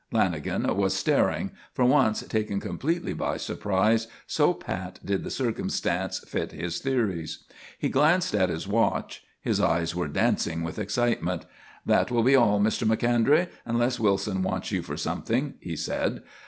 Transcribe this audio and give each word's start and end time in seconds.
Lanagan 0.11 0.67
was 0.77 0.95
staring, 0.95 1.51
for 1.73 1.85
once 1.85 2.23
taken 2.27 2.59
completely 2.59 3.13
by 3.13 3.37
surprise, 3.37 4.07
so 4.25 4.51
pat 4.51 4.99
did 5.05 5.23
the 5.23 5.29
circumstance 5.29 6.17
fit 6.27 6.53
his 6.53 6.79
theories. 6.79 7.43
He 7.77 7.87
glanced 7.87 8.33
at 8.33 8.49
his 8.49 8.67
watch. 8.67 9.23
His 9.41 9.59
eyes 9.59 9.93
were 9.95 10.07
dancing 10.07 10.63
with 10.63 10.79
excitement. 10.79 11.45
"That 11.85 12.09
will 12.09 12.23
be 12.23 12.35
all, 12.35 12.59
Mr. 12.59 12.83
Macondray, 12.87 13.49
unless 13.63 13.99
Wilson 13.99 14.41
wants 14.41 14.71
you 14.71 14.81
for 14.81 14.93
anything," 15.09 15.53
he 15.59 15.75
said. 15.75 16.23